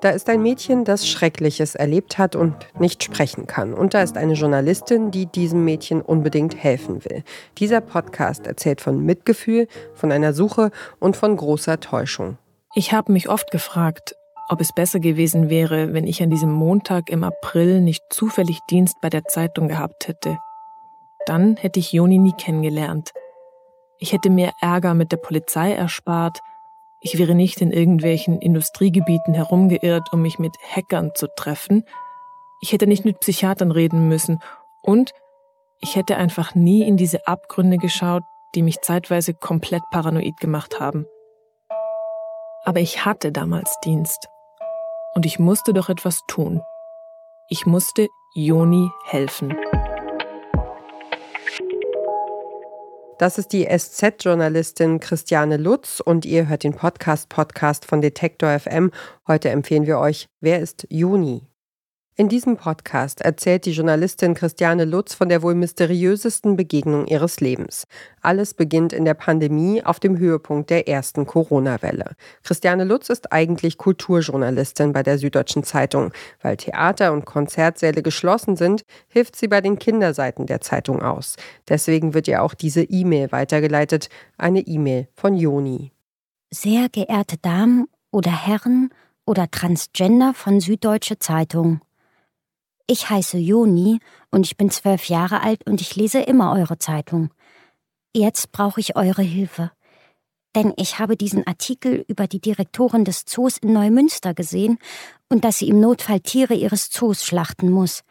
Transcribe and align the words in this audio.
Da 0.00 0.08
ist 0.08 0.30
ein 0.30 0.40
Mädchen, 0.40 0.84
das 0.86 1.06
Schreckliches 1.06 1.74
erlebt 1.74 2.16
hat 2.16 2.34
und 2.34 2.54
nicht 2.78 3.04
sprechen 3.04 3.46
kann. 3.46 3.74
Und 3.74 3.92
da 3.92 4.00
ist 4.00 4.16
eine 4.16 4.32
Journalistin, 4.32 5.10
die 5.10 5.26
diesem 5.26 5.66
Mädchen 5.66 6.00
unbedingt 6.00 6.56
helfen 6.56 7.04
will. 7.04 7.22
Dieser 7.58 7.82
Podcast 7.82 8.46
erzählt 8.46 8.80
von 8.80 9.04
Mitgefühl, 9.04 9.68
von 9.92 10.10
einer 10.10 10.32
Suche 10.32 10.70
und 11.00 11.18
von 11.18 11.36
großer 11.36 11.80
Täuschung. 11.80 12.38
Ich 12.74 12.94
habe 12.94 13.12
mich 13.12 13.28
oft 13.28 13.50
gefragt, 13.50 14.14
ob 14.48 14.62
es 14.62 14.72
besser 14.72 15.00
gewesen 15.00 15.50
wäre, 15.50 15.92
wenn 15.92 16.06
ich 16.06 16.22
an 16.22 16.30
diesem 16.30 16.50
Montag 16.50 17.10
im 17.10 17.22
April 17.22 17.82
nicht 17.82 18.02
zufällig 18.08 18.58
Dienst 18.70 18.96
bei 19.02 19.10
der 19.10 19.24
Zeitung 19.24 19.68
gehabt 19.68 20.08
hätte. 20.08 20.38
Dann 21.26 21.56
hätte 21.56 21.78
ich 21.78 21.92
Joni 21.92 22.18
nie 22.18 22.32
kennengelernt. 22.32 23.12
Ich 23.98 24.14
hätte 24.14 24.30
mir 24.30 24.52
Ärger 24.62 24.94
mit 24.94 25.12
der 25.12 25.18
Polizei 25.18 25.74
erspart, 25.74 26.40
ich 27.00 27.18
wäre 27.18 27.34
nicht 27.34 27.60
in 27.60 27.72
irgendwelchen 27.72 28.40
Industriegebieten 28.40 29.32
herumgeirrt, 29.32 30.12
um 30.12 30.20
mich 30.20 30.38
mit 30.38 30.54
Hackern 30.74 31.12
zu 31.14 31.28
treffen. 31.34 31.84
Ich 32.60 32.72
hätte 32.72 32.86
nicht 32.86 33.06
mit 33.06 33.20
Psychiatern 33.20 33.70
reden 33.70 34.08
müssen. 34.08 34.40
Und 34.82 35.12
ich 35.80 35.96
hätte 35.96 36.16
einfach 36.16 36.54
nie 36.54 36.86
in 36.86 36.98
diese 36.98 37.26
Abgründe 37.26 37.78
geschaut, 37.78 38.22
die 38.54 38.62
mich 38.62 38.80
zeitweise 38.82 39.32
komplett 39.32 39.82
paranoid 39.90 40.36
gemacht 40.38 40.78
haben. 40.78 41.06
Aber 42.64 42.80
ich 42.80 43.06
hatte 43.06 43.32
damals 43.32 43.74
Dienst. 43.82 44.28
Und 45.14 45.24
ich 45.24 45.38
musste 45.38 45.72
doch 45.72 45.88
etwas 45.88 46.20
tun. 46.28 46.60
Ich 47.48 47.64
musste 47.64 48.08
Joni 48.34 48.90
helfen. 49.06 49.56
Das 53.20 53.36
ist 53.36 53.52
die 53.52 53.66
SZ-Journalistin 53.66 54.98
Christiane 54.98 55.58
Lutz 55.58 56.00
und 56.00 56.24
ihr 56.24 56.48
hört 56.48 56.64
den 56.64 56.72
Podcast 56.72 57.28
Podcast 57.28 57.84
von 57.84 58.00
Detektor 58.00 58.58
FM. 58.58 58.90
Heute 59.28 59.50
empfehlen 59.50 59.84
wir 59.84 59.98
euch 59.98 60.30
Wer 60.40 60.60
ist 60.60 60.86
Juni? 60.88 61.49
In 62.20 62.28
diesem 62.28 62.58
Podcast 62.58 63.22
erzählt 63.22 63.64
die 63.64 63.70
Journalistin 63.70 64.34
Christiane 64.34 64.84
Lutz 64.84 65.14
von 65.14 65.30
der 65.30 65.40
wohl 65.40 65.54
mysteriösesten 65.54 66.54
Begegnung 66.54 67.06
ihres 67.06 67.40
Lebens. 67.40 67.86
Alles 68.20 68.52
beginnt 68.52 68.92
in 68.92 69.06
der 69.06 69.14
Pandemie 69.14 69.82
auf 69.82 70.00
dem 70.00 70.18
Höhepunkt 70.18 70.68
der 70.68 70.86
ersten 70.86 71.24
Corona-Welle. 71.24 72.10
Christiane 72.42 72.84
Lutz 72.84 73.08
ist 73.08 73.32
eigentlich 73.32 73.78
Kulturjournalistin 73.78 74.92
bei 74.92 75.02
der 75.02 75.16
Süddeutschen 75.16 75.64
Zeitung. 75.64 76.12
Weil 76.42 76.58
Theater 76.58 77.14
und 77.14 77.24
Konzertsäle 77.24 78.02
geschlossen 78.02 78.54
sind, 78.54 78.82
hilft 79.08 79.34
sie 79.34 79.48
bei 79.48 79.62
den 79.62 79.78
Kinderseiten 79.78 80.44
der 80.44 80.60
Zeitung 80.60 81.00
aus. 81.00 81.36
Deswegen 81.70 82.12
wird 82.12 82.28
ihr 82.28 82.42
auch 82.42 82.52
diese 82.52 82.82
E-Mail 82.82 83.32
weitergeleitet, 83.32 84.10
eine 84.36 84.60
E-Mail 84.60 85.08
von 85.14 85.36
Joni. 85.36 85.90
Sehr 86.50 86.90
geehrte 86.90 87.38
Damen 87.38 87.88
oder 88.10 88.30
Herren 88.30 88.90
oder 89.24 89.50
Transgender 89.50 90.34
von 90.34 90.60
Süddeutsche 90.60 91.18
Zeitung. 91.18 91.80
Ich 92.92 93.08
heiße 93.08 93.38
Joni 93.38 94.00
und 94.32 94.44
ich 94.44 94.56
bin 94.56 94.68
zwölf 94.68 95.04
Jahre 95.04 95.42
alt 95.42 95.64
und 95.64 95.80
ich 95.80 95.94
lese 95.94 96.18
immer 96.22 96.52
eure 96.52 96.76
Zeitung. 96.78 97.30
Jetzt 98.12 98.50
brauche 98.50 98.80
ich 98.80 98.96
eure 98.96 99.22
Hilfe. 99.22 99.70
Denn 100.56 100.72
ich 100.76 100.98
habe 100.98 101.16
diesen 101.16 101.46
Artikel 101.46 102.04
über 102.08 102.26
die 102.26 102.40
Direktorin 102.40 103.04
des 103.04 103.26
Zoos 103.26 103.58
in 103.58 103.72
Neumünster 103.72 104.34
gesehen 104.34 104.80
und 105.28 105.44
dass 105.44 105.58
sie 105.58 105.68
im 105.68 105.78
Notfall 105.78 106.18
Tiere 106.18 106.54
ihres 106.54 106.90
Zoos 106.90 107.24
schlachten 107.24 107.70
muss. 107.70 108.02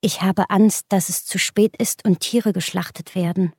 Ich 0.00 0.22
habe 0.22 0.48
Angst, 0.48 0.86
dass 0.88 1.10
es 1.10 1.26
zu 1.26 1.38
spät 1.38 1.76
ist 1.76 2.06
und 2.06 2.20
Tiere 2.20 2.54
geschlachtet 2.54 3.14
werden. 3.14 3.52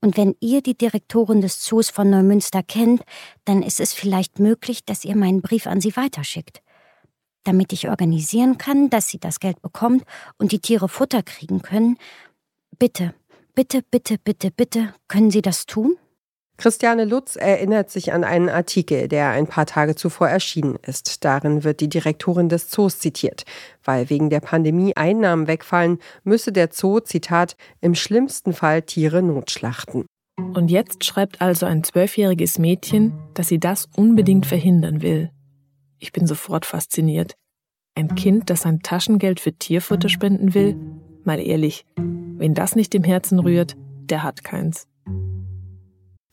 Und 0.00 0.16
wenn 0.16 0.34
ihr 0.40 0.62
die 0.62 0.76
Direktorin 0.76 1.42
des 1.42 1.60
Zoos 1.60 1.90
von 1.90 2.10
Neumünster 2.10 2.64
kennt, 2.64 3.04
dann 3.44 3.62
ist 3.62 3.78
es 3.78 3.92
vielleicht 3.92 4.40
möglich, 4.40 4.84
dass 4.84 5.04
ihr 5.04 5.14
meinen 5.14 5.42
Brief 5.42 5.68
an 5.68 5.80
sie 5.80 5.94
weiterschickt 5.94 6.60
damit 7.44 7.72
ich 7.72 7.88
organisieren 7.88 8.58
kann, 8.58 8.90
dass 8.90 9.08
sie 9.08 9.18
das 9.18 9.40
Geld 9.40 9.62
bekommt 9.62 10.04
und 10.38 10.52
die 10.52 10.60
Tiere 10.60 10.88
Futter 10.88 11.22
kriegen 11.22 11.62
können. 11.62 11.96
Bitte, 12.78 13.14
bitte, 13.54 13.82
bitte, 13.90 14.18
bitte, 14.18 14.50
bitte, 14.50 14.94
können 15.08 15.30
Sie 15.30 15.42
das 15.42 15.66
tun? 15.66 15.96
Christiane 16.56 17.04
Lutz 17.04 17.34
erinnert 17.34 17.90
sich 17.90 18.12
an 18.12 18.22
einen 18.22 18.48
Artikel, 18.48 19.08
der 19.08 19.30
ein 19.30 19.48
paar 19.48 19.66
Tage 19.66 19.96
zuvor 19.96 20.28
erschienen 20.28 20.78
ist. 20.86 21.24
Darin 21.24 21.64
wird 21.64 21.80
die 21.80 21.88
Direktorin 21.88 22.48
des 22.48 22.70
Zoos 22.70 23.00
zitiert. 23.00 23.44
Weil 23.82 24.08
wegen 24.08 24.30
der 24.30 24.40
Pandemie 24.40 24.96
Einnahmen 24.96 25.48
wegfallen, 25.48 25.98
müsse 26.22 26.52
der 26.52 26.68
Zoo, 26.72 27.00
Zitat, 27.00 27.56
im 27.80 27.96
schlimmsten 27.96 28.52
Fall 28.52 28.82
Tiere 28.82 29.20
notschlachten. 29.20 30.06
Und 30.36 30.70
jetzt 30.70 31.04
schreibt 31.04 31.40
also 31.40 31.66
ein 31.66 31.82
zwölfjähriges 31.82 32.58
Mädchen, 32.58 33.12
dass 33.34 33.48
sie 33.48 33.58
das 33.58 33.88
unbedingt 33.96 34.46
verhindern 34.46 35.02
will. 35.02 35.30
Ich 35.98 36.12
bin 36.12 36.26
sofort 36.26 36.66
fasziniert. 36.66 37.34
Ein 37.96 38.16
Kind, 38.16 38.50
das 38.50 38.62
sein 38.62 38.80
Taschengeld 38.80 39.38
für 39.38 39.52
Tierfutter 39.52 40.08
spenden 40.08 40.52
will? 40.52 40.74
Mal 41.22 41.38
ehrlich, 41.38 41.86
wen 41.96 42.52
das 42.52 42.74
nicht 42.74 42.92
im 42.96 43.04
Herzen 43.04 43.38
rührt, 43.38 43.76
der 44.10 44.24
hat 44.24 44.42
keins. 44.42 44.88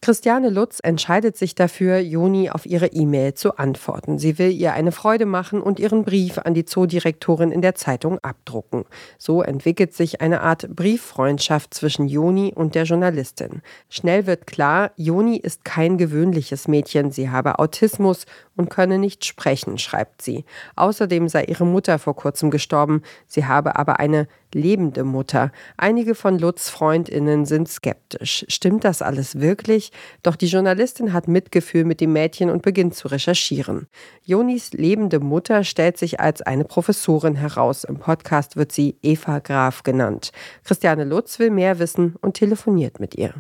Christiane 0.04 0.50
Lutz 0.50 0.80
entscheidet 0.82 1.38
sich 1.38 1.54
dafür, 1.54 2.00
Joni 2.00 2.50
auf 2.50 2.66
ihre 2.66 2.88
E-Mail 2.88 3.36
zu 3.36 3.58
antworten. 3.58 4.18
Sie 4.18 4.40
will 4.40 4.50
ihr 4.50 4.74
eine 4.74 4.92
Freude 4.92 5.28
machen 5.28 5.62
und 5.62 5.80
ihren 5.80 6.06
Brief 6.06 6.40
an 6.40 6.56
die 6.56 6.66
Zoodirektorin 6.66 7.52
in 7.52 7.62
der 7.62 7.76
Zeitung 7.76 8.18
abdrucken. 8.24 8.86
So 9.20 9.44
entwickelt 9.44 9.94
sich 9.94 10.20
eine 10.20 10.42
Art 10.42 10.76
Brieffreundschaft 10.76 11.76
zwischen 11.76 12.08
Joni 12.08 12.52
und 12.52 12.74
der 12.74 12.86
Journalistin. 12.86 13.62
Schnell 13.90 14.26
wird 14.26 14.48
klar, 14.48 14.90
Joni 14.96 15.38
ist 15.38 15.66
kein 15.66 16.00
gewöhnliches 16.00 16.68
Mädchen, 16.68 17.12
sie 17.12 17.30
habe 17.30 17.60
Autismus 17.60 18.26
und 18.56 18.72
könne 18.72 18.98
nicht 18.98 19.24
sprechen, 19.24 19.78
schreibt 19.78 20.24
sie. 20.24 20.46
Außerdem 20.76 21.30
sei 21.30 21.44
ihre 21.44 21.68
Mutter 21.68 22.00
vor 22.00 22.16
kurzem 22.16 22.50
gestorben, 22.50 23.04
sie 23.28 23.46
habe 23.46 23.76
aber 23.76 24.00
eine 24.00 24.28
lebende 24.54 25.04
Mutter. 25.04 25.52
Einige 25.78 26.16
von 26.16 26.38
Lutz 26.38 26.70
Freundinnen 26.70 27.46
sind 27.46 27.70
skeptisch. 27.70 28.46
Stimmt 28.50 28.84
das 28.84 29.02
alles 29.02 29.40
wirklich? 29.40 29.91
Doch 30.24 30.36
die 30.36 30.48
Journalistin 30.48 31.14
hat 31.14 31.28
Mitgefühl 31.28 31.86
mit 31.86 32.02
dem 32.02 32.14
Mädchen 32.14 32.50
und 32.50 32.62
beginnt 32.62 32.96
zu 32.96 33.08
recherchieren. 33.08 33.88
Jonis 34.24 34.74
lebende 34.74 35.20
Mutter 35.20 35.64
stellt 35.64 35.98
sich 35.98 36.20
als 36.20 36.42
eine 36.42 36.66
Professorin 36.66 37.36
heraus. 37.36 37.84
Im 37.84 37.98
Podcast 37.98 38.56
wird 38.56 38.72
sie 38.72 38.98
Eva 39.02 39.40
Graf 39.40 39.84
genannt. 39.84 40.32
Christiane 40.64 41.04
Lutz 41.04 41.40
will 41.40 41.52
mehr 41.52 41.80
wissen 41.80 42.16
und 42.22 42.36
telefoniert 42.36 43.00
mit 43.00 43.16
ihr. 43.16 43.34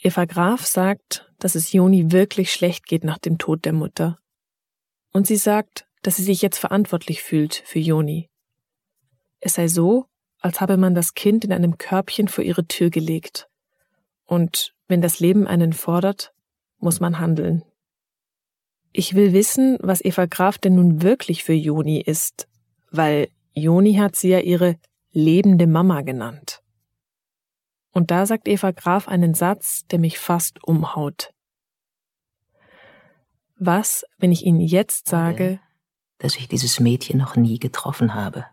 Eva 0.00 0.24
Graf 0.26 0.64
sagt, 0.64 1.32
dass 1.38 1.54
es 1.54 1.72
Joni 1.72 2.12
wirklich 2.12 2.52
schlecht 2.52 2.86
geht 2.86 3.04
nach 3.04 3.18
dem 3.18 3.38
Tod 3.38 3.64
der 3.64 3.72
Mutter. 3.72 4.18
Und 5.12 5.26
sie 5.26 5.36
sagt, 5.36 5.86
dass 6.02 6.16
sie 6.16 6.22
sich 6.22 6.42
jetzt 6.42 6.58
verantwortlich 6.58 7.22
fühlt 7.22 7.62
für 7.66 7.78
Joni. 7.78 8.28
Es 9.40 9.54
sei 9.54 9.68
so, 9.68 10.06
als 10.40 10.60
habe 10.60 10.76
man 10.76 10.94
das 10.94 11.14
Kind 11.14 11.44
in 11.44 11.52
einem 11.52 11.78
Körbchen 11.78 12.28
vor 12.28 12.44
ihre 12.44 12.66
Tür 12.66 12.90
gelegt. 12.90 13.48
Und 14.24 14.74
wenn 14.88 15.00
das 15.00 15.20
Leben 15.20 15.46
einen 15.46 15.72
fordert, 15.72 16.32
muss 16.78 17.00
man 17.00 17.18
handeln. 17.18 17.62
Ich 18.92 19.14
will 19.14 19.32
wissen, 19.32 19.78
was 19.80 20.04
Eva 20.04 20.26
Graf 20.26 20.58
denn 20.58 20.74
nun 20.74 21.02
wirklich 21.02 21.44
für 21.44 21.52
Joni 21.52 22.00
ist, 22.00 22.48
weil 22.90 23.28
Joni 23.52 23.94
hat 23.94 24.16
sie 24.16 24.30
ja 24.30 24.40
ihre 24.40 24.76
lebende 25.12 25.66
Mama 25.66 26.00
genannt. 26.02 26.62
Und 27.92 28.10
da 28.10 28.26
sagt 28.26 28.48
Eva 28.48 28.70
Graf 28.70 29.08
einen 29.08 29.34
Satz, 29.34 29.86
der 29.86 29.98
mich 29.98 30.18
fast 30.18 30.62
umhaut. 30.64 31.32
Was, 33.56 34.04
wenn 34.18 34.30
ich 34.30 34.44
Ihnen 34.46 34.60
jetzt 34.60 35.08
sage, 35.08 35.58
dass 36.18 36.36
ich 36.36 36.48
dieses 36.48 36.78
Mädchen 36.78 37.18
noch 37.18 37.34
nie 37.34 37.58
getroffen 37.58 38.14
habe? 38.14 38.46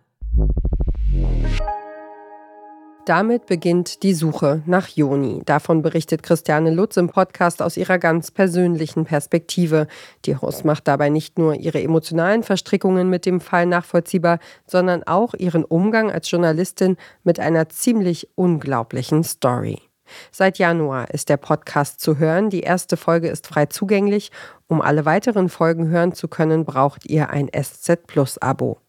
Damit 3.06 3.46
beginnt 3.46 4.02
die 4.02 4.16
Suche 4.16 4.64
nach 4.66 4.88
Joni. 4.88 5.44
Davon 5.46 5.84
berichtet 5.84 6.24
Christiane 6.24 6.72
Lutz 6.72 6.98
im 6.98 7.08
Podcast 7.08 7.62
aus 7.62 7.78
ihrer 7.78 8.00
ganz 8.00 8.32
persönlichen 8.32 9.06
Perspektive. 9.06 9.86
Die 10.26 10.36
Host 10.36 10.66
macht 10.66 10.88
dabei 10.88 11.10
nicht 11.10 11.38
nur 11.38 11.54
ihre 11.54 11.84
emotionalen 11.84 12.41
Verstrickungen 12.41 13.08
mit 13.12 13.28
dem 13.28 13.41
Fall 13.41 13.68
nachvollziehbar, 13.68 14.40
sondern 14.66 15.03
auch 15.03 15.35
ihren 15.35 15.64
Umgang 15.64 16.12
als 16.12 16.32
Journalistin 16.32 16.97
mit 17.24 17.40
einer 17.40 17.70
ziemlich 17.70 18.28
unglaublichen 18.34 19.24
Story. 19.24 19.84
Seit 20.32 20.58
Januar 20.58 21.12
ist 21.12 21.29
der 21.29 21.38
Podcast 21.38 22.00
zu 22.00 22.18
hören. 22.18 22.50
Die 22.50 22.62
erste 22.62 22.97
Folge 22.97 23.28
ist 23.28 23.46
frei 23.46 23.68
zugänglich. 23.68 24.32
Um 24.68 24.82
alle 24.82 25.06
weiteren 25.06 25.50
Folgen 25.50 25.90
hören 25.90 26.14
zu 26.14 26.28
können, 26.28 26.66
braucht 26.66 27.06
ihr 27.06 27.29
ein 27.29 27.50
SZ 27.53 28.08
Plus 28.08 28.40
Abo. 28.40 28.79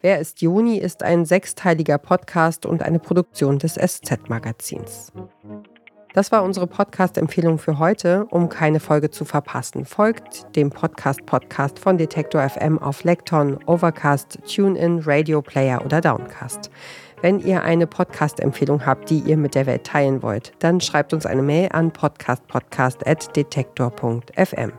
Wer 0.00 0.20
ist 0.20 0.42
Juni 0.42 0.78
ist 0.78 1.02
ein 1.02 1.24
sechsteiliger 1.24 1.98
Podcast 1.98 2.66
und 2.66 2.82
eine 2.82 2.98
Produktion 2.98 3.58
des 3.58 3.74
SZ-Magazins. 3.74 5.12
Das 6.16 6.32
war 6.32 6.42
unsere 6.44 6.66
Podcast-Empfehlung 6.66 7.58
für 7.58 7.78
heute. 7.78 8.24
Um 8.30 8.48
keine 8.48 8.80
Folge 8.80 9.10
zu 9.10 9.26
verpassen, 9.26 9.84
folgt 9.84 10.56
dem 10.56 10.70
Podcast-Podcast 10.70 11.78
von 11.78 11.98
Detektor 11.98 12.48
FM 12.48 12.78
auf 12.78 13.04
Lekton, 13.04 13.62
Overcast, 13.66 14.38
TuneIn, 14.46 15.00
Radio 15.00 15.42
Player 15.42 15.84
oder 15.84 16.00
Downcast. 16.00 16.70
Wenn 17.20 17.38
ihr 17.40 17.64
eine 17.64 17.86
Podcast-Empfehlung 17.86 18.86
habt, 18.86 19.10
die 19.10 19.20
ihr 19.20 19.36
mit 19.36 19.54
der 19.54 19.66
Welt 19.66 19.84
teilen 19.84 20.22
wollt, 20.22 20.54
dann 20.60 20.80
schreibt 20.80 21.12
uns 21.12 21.26
eine 21.26 21.42
Mail 21.42 21.68
an 21.72 21.92
podcastpodcast.detektor.fm. 21.92 24.72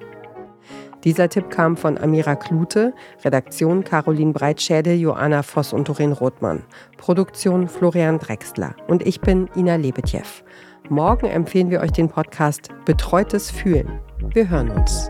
Dieser 1.08 1.30
Tipp 1.30 1.50
kam 1.50 1.78
von 1.78 1.98
Amira 1.98 2.36
Klute, 2.36 2.94
Redaktion 3.24 3.86
Caroline 3.86 4.34
Breitschädel, 4.34 5.00
Joanna 5.00 5.42
Voss 5.42 5.72
und 5.72 5.88
Doreen 5.88 6.12
Rothmann, 6.12 6.64
Produktion 6.98 7.70
Florian 7.70 8.20
Drexler 8.20 8.76
und 8.90 9.08
ich 9.08 9.22
bin 9.22 9.48
Ina 9.56 9.78
Lebetjew. 9.78 10.28
Morgen 10.90 11.28
empfehlen 11.28 11.70
wir 11.70 11.80
euch 11.80 11.94
den 11.94 12.10
Podcast 12.10 12.72
Betreutes 12.84 13.50
Fühlen. 13.50 14.02
Wir 14.34 14.50
hören 14.50 14.70
uns. 14.70 15.10